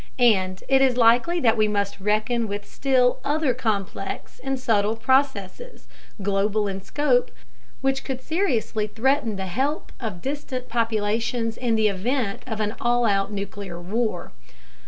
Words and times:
And 0.17 0.63
it 0.67 0.81
is 0.81 0.97
likely 0.97 1.39
that 1.41 1.55
we 1.55 1.67
must 1.67 1.99
reckon 1.99 2.47
with 2.47 2.65
still 2.67 3.19
other 3.23 3.53
complex 3.53 4.41
and 4.43 4.59
subtle 4.59 4.95
processes, 4.95 5.87
global 6.23 6.67
in 6.67 6.81
scope, 6.81 7.29
which 7.81 8.03
could 8.03 8.19
seriously 8.23 8.87
threaten 8.87 9.35
the 9.35 9.45
health 9.45 9.91
of 9.99 10.19
distant 10.23 10.69
populations 10.69 11.55
in 11.55 11.75
the 11.75 11.87
event 11.87 12.41
of 12.47 12.59
an 12.59 12.73
all 12.81 13.05
out 13.05 13.31
nuclear 13.31 13.79
war. 13.79 14.31